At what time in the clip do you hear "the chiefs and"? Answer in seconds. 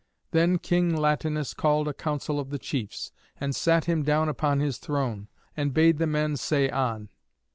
2.49-3.55